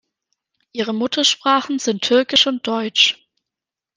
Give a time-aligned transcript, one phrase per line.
[0.71, 3.23] Ihre Muttersprachen sind Türkisch und Deutsch.